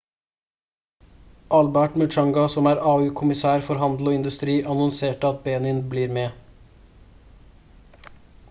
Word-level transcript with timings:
albert 1.57 1.99
muchanga 2.01 2.45
som 2.53 2.69
er 2.71 2.81
au-kommisær 2.93 3.65
for 3.67 3.83
handel 3.83 4.09
og 4.13 4.17
industri 4.19 4.57
annonserte 4.75 5.33
at 5.35 5.45
benin 5.49 5.83
blir 5.93 6.15
med 6.19 8.07